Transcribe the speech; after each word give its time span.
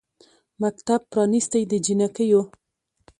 مکتب 0.61 1.01
پرانیستی 1.11 1.63
د 1.71 1.73
جینکیو 1.85 2.41